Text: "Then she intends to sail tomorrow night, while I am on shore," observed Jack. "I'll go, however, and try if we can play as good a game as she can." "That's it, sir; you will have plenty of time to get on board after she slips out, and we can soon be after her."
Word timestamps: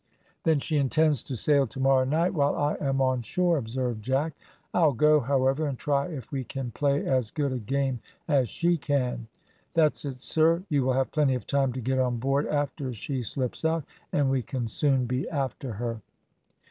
"Then 0.45 0.59
she 0.59 0.77
intends 0.77 1.21
to 1.25 1.35
sail 1.35 1.67
tomorrow 1.67 2.05
night, 2.05 2.33
while 2.33 2.55
I 2.55 2.73
am 2.83 3.01
on 3.01 3.21
shore," 3.21 3.57
observed 3.59 4.01
Jack. 4.01 4.33
"I'll 4.73 4.93
go, 4.93 5.19
however, 5.19 5.67
and 5.67 5.77
try 5.77 6.07
if 6.07 6.31
we 6.31 6.43
can 6.43 6.71
play 6.71 7.05
as 7.05 7.29
good 7.29 7.51
a 7.51 7.59
game 7.59 7.99
as 8.27 8.49
she 8.49 8.77
can." 8.77 9.27
"That's 9.75 10.03
it, 10.03 10.17
sir; 10.23 10.63
you 10.69 10.85
will 10.85 10.93
have 10.93 11.11
plenty 11.11 11.35
of 11.35 11.45
time 11.45 11.71
to 11.73 11.81
get 11.81 11.99
on 11.99 12.17
board 12.17 12.47
after 12.47 12.91
she 12.95 13.21
slips 13.21 13.63
out, 13.63 13.85
and 14.11 14.31
we 14.31 14.41
can 14.41 14.67
soon 14.67 15.05
be 15.05 15.29
after 15.29 15.73
her." 15.73 16.01